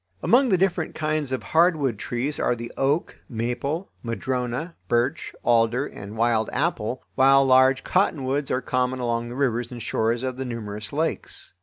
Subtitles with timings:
[0.23, 6.17] Among the different kinds of hardwood trees are the oak, maple, madrona, birch, alder, and
[6.17, 10.91] wild apple, while large cottonwoods are common along the rivers and shores of the numerous
[10.91, 11.53] lakes.